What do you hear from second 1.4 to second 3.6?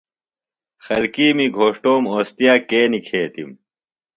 گھوݜٹوم اوستِیا کے نِکھیتِم؟